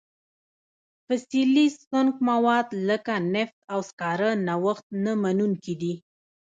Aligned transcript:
فسیلي 1.05 1.67
سونګ 1.81 2.11
مواد 2.27 2.67
لکه 2.89 3.13
نفت 3.33 3.57
او 3.73 3.79
سکاره 3.89 4.29
نوښت 4.47 4.85
نه 5.03 5.11
منونکي 5.21 5.73
دي. 5.81 5.93